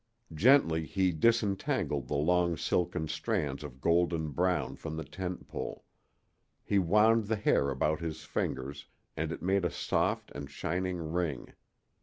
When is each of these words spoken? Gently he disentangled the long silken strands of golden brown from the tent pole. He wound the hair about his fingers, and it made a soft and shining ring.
Gently 0.33 0.87
he 0.87 1.11
disentangled 1.11 2.07
the 2.07 2.15
long 2.15 2.57
silken 2.57 3.07
strands 3.07 3.63
of 3.63 3.79
golden 3.79 4.31
brown 4.31 4.75
from 4.75 4.97
the 4.97 5.03
tent 5.03 5.47
pole. 5.47 5.85
He 6.63 6.79
wound 6.79 7.25
the 7.25 7.35
hair 7.35 7.69
about 7.69 7.99
his 7.99 8.23
fingers, 8.23 8.87
and 9.15 9.31
it 9.31 9.43
made 9.43 9.63
a 9.63 9.69
soft 9.69 10.31
and 10.33 10.49
shining 10.49 10.97
ring. 10.97 11.53